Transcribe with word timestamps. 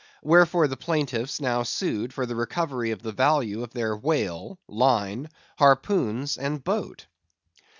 Wherefore 0.23 0.67
the 0.67 0.77
plaintiffs 0.77 1.39
now 1.39 1.61
sued 1.61 2.11
for 2.11 2.25
the 2.25 2.35
recovery 2.35 2.89
of 2.89 3.03
the 3.03 3.11
value 3.11 3.61
of 3.61 3.71
their 3.71 3.95
whale, 3.95 4.57
line, 4.67 5.29
harpoons, 5.59 6.37
and 6.39 6.63
boat. 6.63 7.05